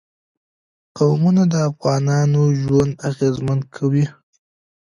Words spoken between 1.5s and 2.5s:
د افغانانو